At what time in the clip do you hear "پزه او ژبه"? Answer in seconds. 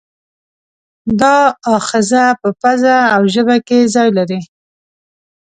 2.61-3.57